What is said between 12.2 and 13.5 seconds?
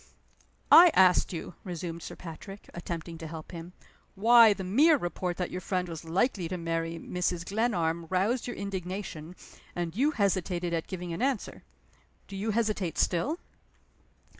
Do you hesitate still?"